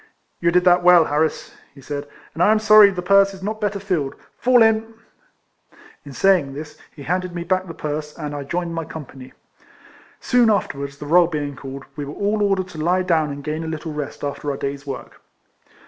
"You 0.39 0.49
did 0.49 0.63
that 0.63 0.81
well, 0.81 1.05
Harris," 1.05 1.53
he 1.75 1.79
said, 1.81 2.07
"and 2.33 2.41
I 2.41 2.51
am 2.51 2.57
sorry 2.57 2.89
the 2.89 3.03
purse 3.03 3.35
is 3.35 3.43
not 3.43 3.61
better 3.61 3.79
filled. 3.79 4.15
Fall 4.39 4.63
in." 4.63 4.95
In 6.03 6.11
saying 6.11 6.55
this, 6.55 6.75
he 6.95 7.03
handed 7.03 7.35
me 7.35 7.43
back 7.43 7.67
the 7.67 7.75
purse, 7.75 8.17
and 8.17 8.33
I 8.33 8.41
joined 8.43 8.73
my 8.73 8.83
com 8.83 9.05
pany. 9.05 9.31
Soon 10.19 10.49
afterwards, 10.49 10.97
the 10.97 11.05
roll 11.05 11.27
being 11.27 11.55
called, 11.55 11.85
we 11.95 12.03
were 12.05 12.15
all 12.15 12.41
ordered 12.41 12.69
to 12.69 12.79
lie 12.79 13.03
down 13.03 13.29
and 13.29 13.43
gain 13.43 13.63
a 13.63 13.67
little 13.67 13.93
rest 13.93 14.23
after 14.23 14.49
our 14.49 14.57
day's 14.57 14.87
work. 14.87 15.21